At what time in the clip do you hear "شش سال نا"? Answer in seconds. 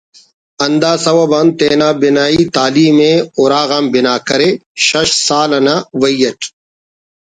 4.87-5.75